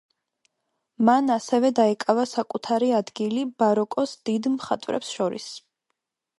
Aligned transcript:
მან 1.09 1.29
ასევე 1.33 1.71
დაიკავა 1.81 2.25
საკუთარი 2.33 2.91
ადგილი 3.01 3.45
ბაროკოს 3.63 4.17
დიდ 4.31 4.51
მხატვრებს 4.57 5.15
შორის. 5.21 5.51